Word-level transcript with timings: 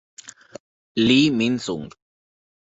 Lee 0.97 1.29
Min-sung 1.29 1.93